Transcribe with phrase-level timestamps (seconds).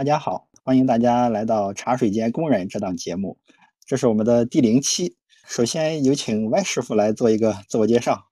[0.00, 3.36] 大家好，欢迎大家来到茶水间工人这档节目，
[3.84, 5.18] 这是我们的第零期。
[5.46, 8.30] 首先有请 Y 师傅来做一个自我介绍。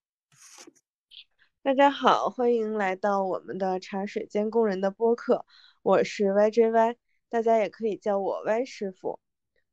[1.63, 5.45] 大家好，欢迎来到我们的茶水间工人的播客，
[5.83, 6.97] 我是 YJY，
[7.29, 9.21] 大家也可以叫我 Y 师傅。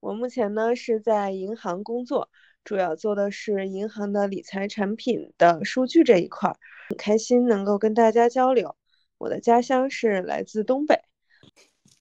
[0.01, 2.29] 我目前呢是在银行工作，
[2.65, 6.57] 主要做的是银行的理财产品的数据这一块，
[6.89, 8.75] 很开心能够跟大家交流。
[9.17, 11.04] 我的家乡是来自东北。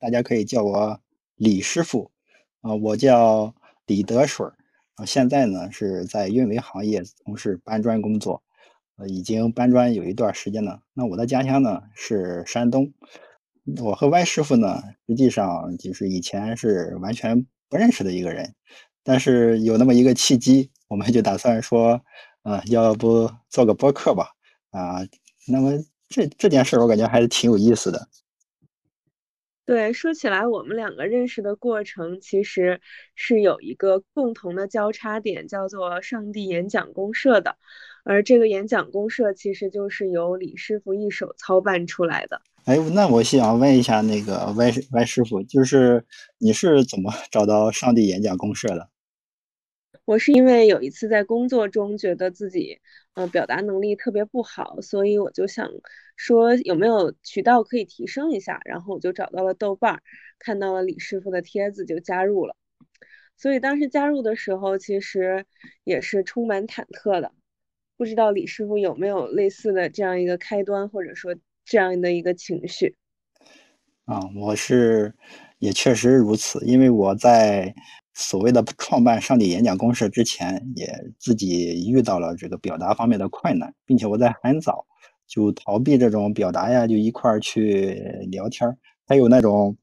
[0.04, 1.00] 大家可以叫我
[1.34, 2.10] 李师傅，
[2.60, 3.54] 啊，我叫
[3.86, 4.52] 李德水儿，
[4.96, 8.42] 啊，现在呢是在运维行业从事搬砖工作，
[8.98, 10.82] 呃，已经搬砖有一段时间了。
[10.92, 12.92] 那我的家乡呢是山东，
[13.82, 18.54] 我和 Y 师傅呢实际上就是以前是完全不认识的一个人，
[19.02, 21.98] 但是有那么一个契机，我们就打算说，
[22.42, 24.32] 啊，要不做个播客吧，
[24.68, 24.98] 啊，
[25.48, 28.06] 那么这这件事我感觉还是挺有意思的。
[29.66, 32.82] 对，说起来，我们两个认识的过程其实
[33.14, 37.56] 是有一个共同的交叉点，叫做上帝演讲公社的。
[38.04, 42.42] 而这个演讲公社其实就是由李师傅一手操办出来的。
[42.66, 46.04] 哎，那我想问一下，那个歪歪师傅，就是
[46.38, 48.88] 你是怎么找到上帝演讲公社的？
[50.06, 52.78] 我是因为有一次在工作中觉得自己，
[53.14, 55.70] 呃，表达能力特别不好，所以我就想
[56.14, 60.02] 说有没有渠道可以提升一下，然后我就找到了豆瓣，
[60.38, 62.54] 看到了李师傅的帖子就加入了。
[63.38, 65.46] 所以当时加入的时候，其实
[65.84, 67.32] 也是充满忐忑的，
[67.96, 72.94] 不知道李师傅有没有类似的这样一个开端，或者说这样的一个情绪。
[74.04, 75.14] 啊，我是
[75.60, 77.74] 也确实如此，因为我在。
[78.14, 84.86] 所谓的创办上帝演讲公社之前，也自己遇到了这个表达方面的困难，并且我在很早
[85.26, 87.94] 就逃避这种表达呀，就一块儿去
[88.30, 88.76] 聊天儿。
[89.06, 89.76] 还有那种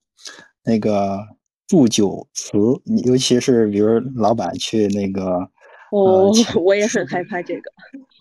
[0.64, 1.20] 那个
[1.68, 2.58] 祝酒词，
[3.06, 5.50] 尤其是比如老板去那个，
[5.92, 6.32] 哦，
[6.64, 7.72] 我也很害怕这个，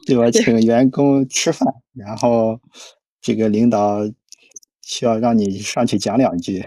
[0.06, 0.28] 对吧？
[0.32, 2.60] 请员工吃饭，然后
[3.20, 4.00] 这个领导
[4.82, 6.64] 需要让你上去讲两句。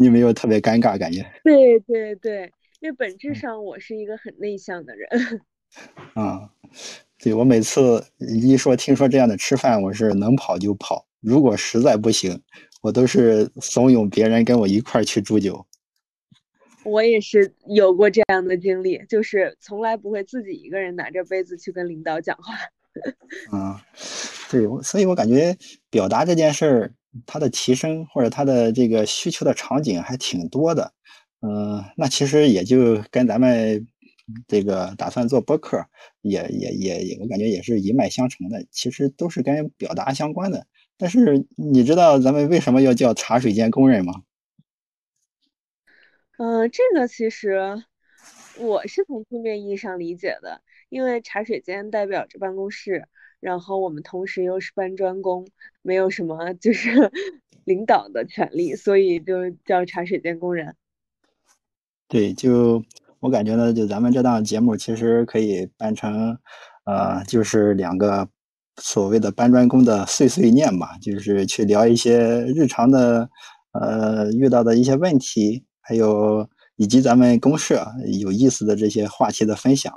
[0.00, 1.30] 你有没有特别尴尬感觉？
[1.44, 2.50] 对对对，
[2.80, 5.42] 因为本质上我是一个很内向的人。
[6.16, 6.50] 啊，
[7.18, 11.06] 对我每次一说听说这样的吃饭，我是能跑就跑。
[11.20, 12.40] 如果实在不行，
[12.80, 15.66] 我都是怂恿别人跟我一块儿去祝酒。
[16.82, 22.54] 我也是有过这样的经历，就是从来不会自己一个人拿着杯子去跟领导讲话。
[23.54, 23.84] 啊，
[24.50, 25.54] 对，所以我感觉
[25.90, 26.94] 表达这件事儿。
[27.26, 30.92] 它的提升或者它的这个需求的场景还挺多的，
[31.40, 33.86] 嗯，那其实也就跟咱们
[34.46, 35.84] 这个打算做播客
[36.22, 40.66] 也也也也，我感觉也是一脉相承的，其实都是跟表达相关的。
[40.96, 44.22] 但是你知道咱们为什么要叫茶水间工人吗？
[46.38, 47.82] 嗯，这个其实
[48.58, 53.08] 我是从字面意义上理解的，因为茶水间代表着办公室。
[53.40, 55.46] 然后我们同时又是搬砖工，
[55.82, 57.10] 没有什么就是
[57.64, 60.76] 领导的权利，所以就叫茶水间工人。
[62.06, 62.82] 对，就
[63.20, 66.36] 我感觉呢，就咱们这档节目其实可以办成，
[66.84, 68.28] 呃，就是两个
[68.76, 73.30] 所谓的搬砖工的碎碎念吧，就是去聊一些日常的，
[73.72, 77.86] 呃，遇到的一些问题，还有以及咱们公社
[78.20, 79.92] 有意思的这些话题的分享。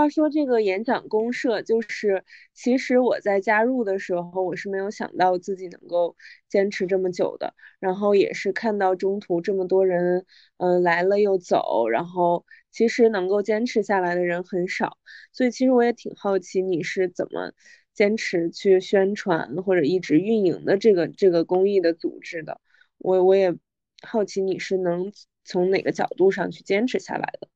[0.00, 2.24] 话说这个演讲公社，就是
[2.54, 6.16] 其实我在加入的时候，我是没有想到自己能够
[6.48, 7.52] 坚持这么久的。
[7.80, 10.24] 然后也是看到中途这么多人，
[10.56, 14.96] 嗯，来了又走，然后其实能够坚持下来的人很少。
[15.32, 17.52] 所以其实我也挺好奇你是怎么
[17.92, 22.58] 坚持去宣传或者一直运营的这个这个公益的组织的。
[22.96, 23.54] 我我也
[24.00, 25.12] 好奇你是能
[25.44, 27.48] 从哪个角度上去坚持下来的。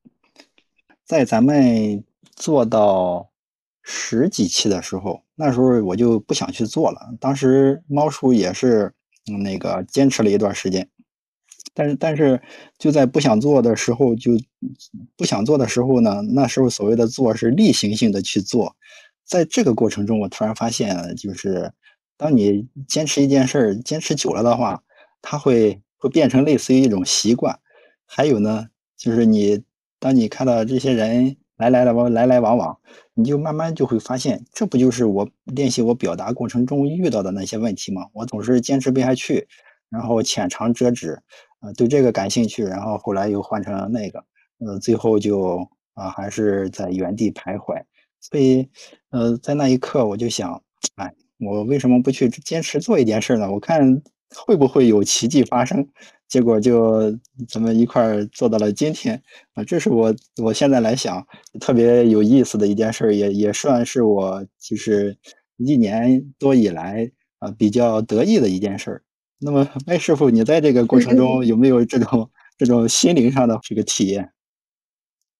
[1.03, 2.03] 在咱们。
[2.35, 3.29] 做到
[3.83, 7.15] 十几期的时候，那时候我就不想去做了。
[7.19, 8.91] 当时猫叔也是
[9.43, 10.89] 那个坚持了一段时间，
[11.73, 12.41] 但是但是
[12.79, 14.31] 就在不想做的时候，就
[15.15, 18.75] 不想做的时候呢，那时候所谓的做是例行性的去做。
[19.23, 21.71] 在这个过程中，我突然发现，就是
[22.17, 24.83] 当你坚持一件事，坚持久了的话，
[25.21, 27.59] 它会会变成类似于一种习惯。
[28.05, 28.67] 还有呢，
[28.97, 29.63] 就是你
[29.99, 31.37] 当你看到这些人。
[31.57, 32.77] 来来来往来来往往，
[33.13, 38.07] 你就慢慢就会发现，这不就是我练习我表达过程中遇到的那些问题吗？
[38.13, 39.47] 我总是坚持不下去，
[39.89, 41.19] 然后浅尝辄止，
[41.61, 44.23] 呃，对这个感兴趣，然后后来又换成那个，
[44.59, 47.81] 呃，最后就啊还是在原地徘徊。
[48.19, 48.67] 所以，
[49.11, 50.61] 呃，在那一刻我就想，
[50.95, 53.51] 哎，我为什么不去坚持做一件事呢？
[53.51, 54.01] 我看
[54.33, 55.87] 会不会有奇迹发生？
[56.27, 57.11] 结果就
[57.47, 59.21] 咱们一块儿做到了今天，
[59.53, 61.25] 啊，这是我我现在来想
[61.59, 65.15] 特别有意思的一件事，也也算是我就是
[65.57, 69.03] 一年多以来啊比较得意的一件事。
[69.37, 74.31] 那么，麦师傅，你在这个过程中有没有这种这种心灵上的这个体验？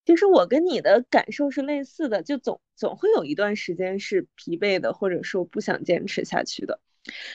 [0.06, 6.80] 其实我跟你的感受是类似的，就总总会有一段时间是疲惫的，或者说不想坚持下去的。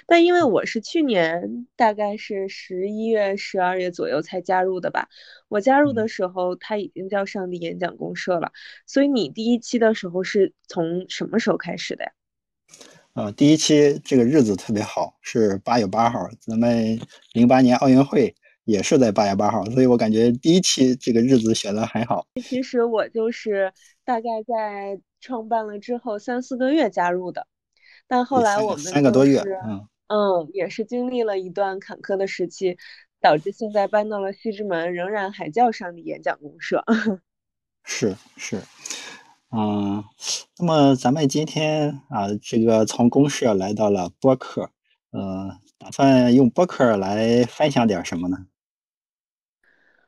[0.06, 5.08] 但因为我是去年大概是十一月、十二月左右才加入的吧，
[5.48, 8.52] 我加入的时候它已经叫上帝演讲公社了。
[8.86, 12.12] 所以你第一期的时候是从什么时候开始的呀？
[13.14, 16.98] 呃，第一期这个日子特别好，是八月八号，咱们
[17.32, 18.34] 零八年奥运会。
[18.66, 22.24] 也是在八月八号，所以我感觉第一期这个日子选的还好。
[22.40, 23.72] 其实我就是
[24.04, 27.48] 大概在创办了之后三四个月加入的，
[28.10, 32.76] 但后来我们三个多月，嗯嗯，也是经历了一段坎坷的时期，
[33.20, 36.84] 导致现在搬到了西直门，仍然还叫上帝演讲公社。
[37.84, 38.60] 是是，
[39.52, 40.02] 嗯，
[40.58, 44.70] 那么咱们今天啊，这个从公社来到了播客，
[45.12, 48.38] 呃，打算用播客来分享点什么呢？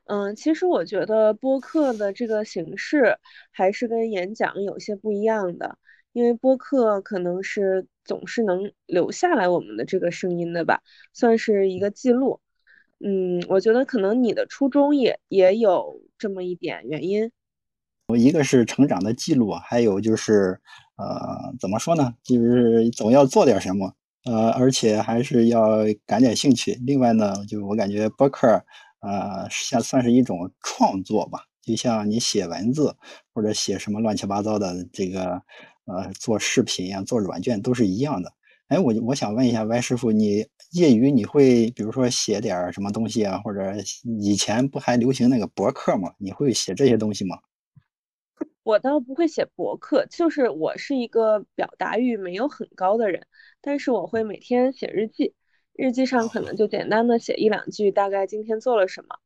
[0.07, 3.17] 嗯，其实我觉得播客的这个形式
[3.51, 5.77] 还是跟演讲有些不一样的，
[6.13, 10.81] 因为播客可能是总是能留下来我们的这个声音的吧，
[11.11, 12.39] 算是一个记录。
[13.05, 17.29] 嗯，我觉得可能你的初衷也也有这么一点原因。
[18.07, 20.59] 我一个是成长的记录，还有就是
[20.95, 23.93] 呃，怎么说呢，就是总要做点什么，
[24.25, 26.79] 呃，而且还是要感点兴趣。
[26.85, 28.63] 另外呢，就我感觉播客。
[29.05, 32.95] 呃，像算是一种创作吧，就像你写文字
[33.33, 35.41] 或者写什么乱七八糟的这个，
[35.85, 38.31] 呃，做视频呀、做软件都是一样的。
[38.67, 43.73] 哎，我我想问一下歪师傅，你业余你会比如说写点什么东西啊，或者
[44.21, 46.13] 以前不还流行那个博客吗？
[46.17, 47.37] 你会写这些东西吗？
[48.63, 53.27] 我倒不会写博客，就是我是一个表达欲没有很高的人，
[53.59, 55.35] 但是我会每天写日记。
[55.73, 59.17] 日记上可能就简单的写一两句，大概今天做了什么。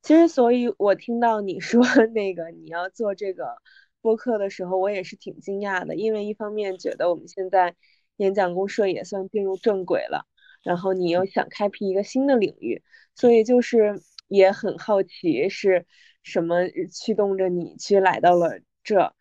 [0.00, 1.82] 其实，所以我听到你说
[2.14, 3.58] 那个你要做这个
[4.00, 7.74] 播客的时候，我也是挺惊讶的，因为一方面觉得我们现在
[8.16, 10.26] 演讲公社也算进入正轨了，
[10.62, 12.82] 然后你又想开辟一个新的领域，
[13.14, 15.86] 所以就是也很好奇是
[16.22, 19.12] 什么驱动着你去来到了这。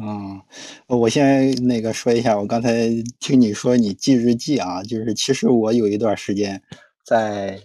[0.00, 0.40] 嗯，
[0.86, 2.88] 我先那个说一下，我刚才
[3.18, 6.62] 听你说你记日记啊，就是其实我有一段时间
[7.04, 7.58] 在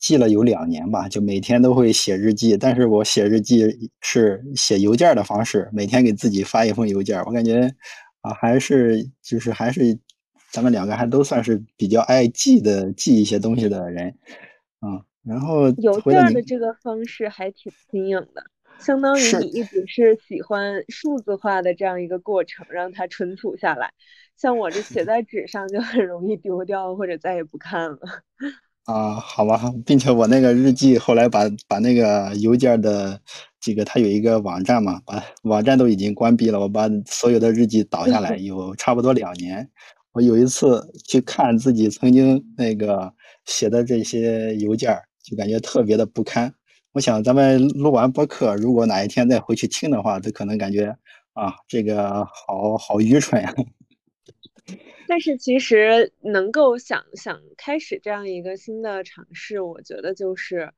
[0.00, 7.22] 记了有两年吧，就每天都会写日记，但是我写日记是写邮件的方式，每天给自己发一封邮件。
[7.24, 7.70] 我感觉
[8.22, 9.96] 啊，还是就是还是
[10.50, 14.14] 咱们两个还都算是比较爱记的，记一些东西的人，
[14.80, 18.42] 嗯，然后邮件的这个方式还挺新颖的。
[18.78, 23.92] 相当于你一直是喜欢数字化的这样一个过程，让它存储下来。
[24.38, 27.98] 像我这写在纸上就很容易丢掉，或者再也不看了。
[28.86, 33.20] 啊，好吧，并且我那个日记后来把把那个邮件的
[33.60, 36.58] 这个，它有一个网站嘛，把网站都已经关闭了。
[36.58, 39.68] 我把所有的日记导下来， 有差不多两年。
[40.12, 43.12] 我有一次去看自己曾经那个
[43.44, 46.52] 写的这些邮件，就感觉特别的不堪。
[46.92, 50.96] 我想咱们录完播客，如果哪一天再回去听的话，都可能感觉
[51.34, 53.54] 啊，这个好好愚蠢呀。
[55.10, 60.72] 但是其实能够想想开始这样一个新的尝试，我觉得就是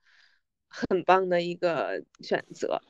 [0.68, 2.80] 很棒的一个选择。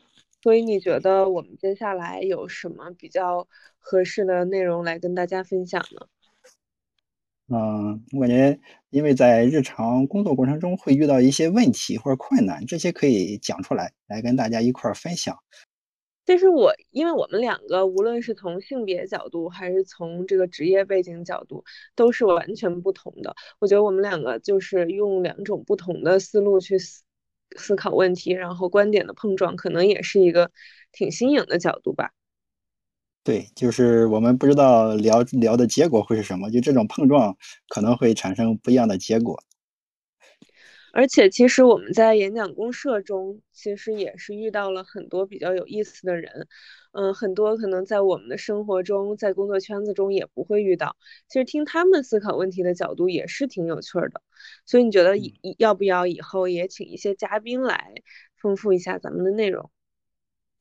[0.41, 3.49] 所以你觉得我们接下来有什么比较
[3.81, 6.07] 合适的内容来跟大家分享呢？
[7.49, 15.37] 嗯，我感觉，因为在日常工作过程中会遇到一些问题或者困难，这些可以讲出来，来跟大家一块儿分享。
[16.25, 21.65] 其实我，因为我们两个无论是从性别角度，还是从这个职业背景角度，
[21.97, 23.35] 都是完全不同的。
[23.59, 27.03] 我觉得我们两个就是用两种不同的思路去思
[27.57, 30.51] 思考问题，然后观点的碰撞，可能也是一个
[30.93, 32.13] 挺新颖的角度吧。
[33.25, 37.37] 对，就是我们不知道聊聊的结果会是什么，就这种碰撞
[37.69, 39.43] 可能会产生不一样的结果。
[40.93, 46.47] 而且，其实我们在演讲公社中，其实也是遇到了很多比较有意思的人，
[46.93, 50.97] 嗯，很多可能在我们的生活中，在工作圈子中也不会遇到。
[51.29, 54.21] 其实听他们思考问题的角度也是挺有趣的。
[54.67, 57.95] 所以，你觉得以要不要以后也请一些嘉宾来
[58.37, 59.71] 丰富一下咱们的内容？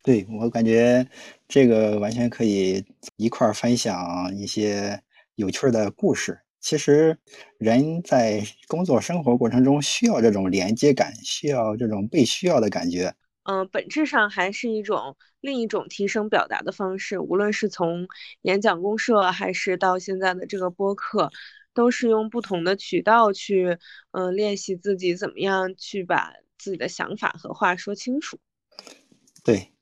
[0.02, 1.06] 对我感觉，
[1.48, 2.86] 这个完全可以
[3.18, 5.04] 一块儿分享一些
[5.36, 7.18] 有趣的故事，其实
[7.58, 13.14] 人在工作生活过程中需要这种连接感，需要这种被需要的感觉。
[13.44, 17.20] 嗯，本质上还是一种另一种提升表达的方式。
[17.20, 18.08] 无论是从
[18.44, 21.32] 演讲公社，还是到现在的这个播客，
[21.74, 23.80] 都是用不同的渠道去，
[24.12, 28.38] 嗯，练习自己怎么样去把自己的想法和话说清楚。
[29.44, 29.74] 对，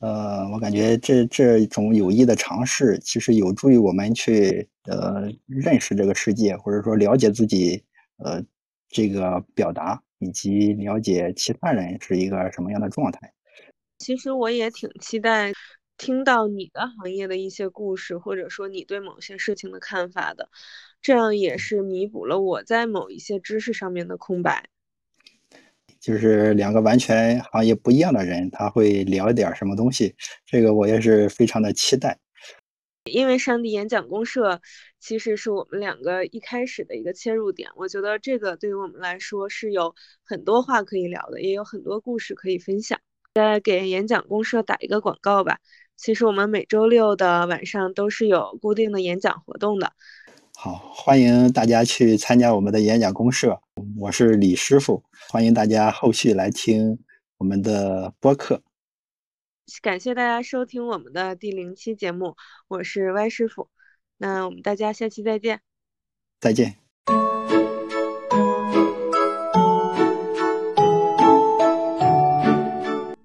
[0.00, 7.82] 呃，我感觉这这种有益的尝试，其实有助于我们去呃认识这个世界，或者说了解自己，
[8.18, 8.42] 呃，
[8.88, 10.02] 这个表达。
[10.20, 13.32] 以及了解其他人是一个什么样的状态。
[13.98, 15.52] 其实我也挺期待
[15.96, 20.48] 听到你的行业的一些故事，或者说你对某些事情的看法的，
[21.00, 24.68] 这样也是弥补了我在某一些知识上面的空白。
[26.00, 30.14] 就是两个完全行业不一样的人，他会聊点什么东西，
[30.46, 32.18] 这个我也是非常的期待。
[33.04, 34.60] 因为上帝演讲公社
[35.00, 42.98] 其实是我们两个一开始的一个切入点，我觉得这个对于我们来说是有很多话可以聊的，也有很多故事可以分享。
[43.34, 45.58] 再给演讲公社打一个广告吧，
[45.96, 49.92] 其实我们每周六的晚上都是有固定的演讲活动的。
[50.54, 53.60] 好，欢迎大家去参加我们的演讲公社，
[54.00, 56.98] 我是李师傅，欢迎大家后续来听
[57.36, 58.62] 我们的播客。
[59.82, 62.36] 感谢大家收听我们的第零期节目，
[62.68, 63.68] 我是歪师傅，
[64.16, 65.62] 那我们大家下期再见，
[66.38, 66.87] 再见。